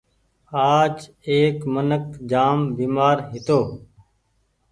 آج 0.75 0.95
ايڪ 1.29 1.57
منک 1.73 2.05
جآم 2.31 2.59
بيمآر 2.77 3.17
هيتو 3.31 3.59